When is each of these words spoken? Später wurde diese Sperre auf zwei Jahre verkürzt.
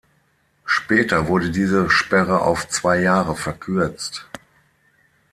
Später 0.65 1.27
wurde 1.27 1.51
diese 1.51 1.91
Sperre 1.91 2.41
auf 2.41 2.67
zwei 2.67 2.99
Jahre 3.01 3.35
verkürzt. 3.35 4.25